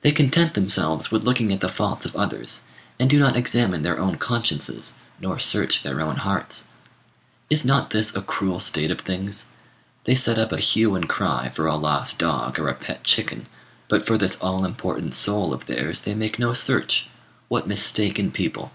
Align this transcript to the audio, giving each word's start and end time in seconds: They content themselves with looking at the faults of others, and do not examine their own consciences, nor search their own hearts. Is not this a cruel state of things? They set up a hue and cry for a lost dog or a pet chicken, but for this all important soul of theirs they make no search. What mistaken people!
They 0.00 0.10
content 0.10 0.54
themselves 0.54 1.12
with 1.12 1.22
looking 1.22 1.52
at 1.52 1.60
the 1.60 1.68
faults 1.68 2.04
of 2.04 2.16
others, 2.16 2.62
and 2.98 3.08
do 3.08 3.20
not 3.20 3.36
examine 3.36 3.82
their 3.84 3.96
own 3.96 4.16
consciences, 4.16 4.94
nor 5.20 5.38
search 5.38 5.84
their 5.84 6.00
own 6.00 6.16
hearts. 6.16 6.64
Is 7.48 7.64
not 7.64 7.90
this 7.90 8.16
a 8.16 8.22
cruel 8.22 8.58
state 8.58 8.90
of 8.90 8.98
things? 9.02 9.46
They 10.02 10.16
set 10.16 10.36
up 10.36 10.50
a 10.50 10.58
hue 10.58 10.96
and 10.96 11.08
cry 11.08 11.48
for 11.48 11.68
a 11.68 11.76
lost 11.76 12.18
dog 12.18 12.58
or 12.58 12.66
a 12.68 12.74
pet 12.74 13.04
chicken, 13.04 13.46
but 13.86 14.04
for 14.04 14.18
this 14.18 14.34
all 14.40 14.64
important 14.64 15.14
soul 15.14 15.52
of 15.54 15.66
theirs 15.66 16.00
they 16.00 16.16
make 16.16 16.40
no 16.40 16.54
search. 16.54 17.06
What 17.46 17.68
mistaken 17.68 18.32
people! 18.32 18.72